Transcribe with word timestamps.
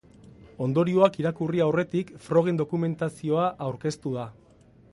Ondorioak 0.67 1.19
irakurri 1.23 1.61
aurretik, 1.65 2.09
frogen 2.29 2.57
dokumentazioa 2.63 3.45
aurkeztu 3.67 4.15
da. 4.21 4.25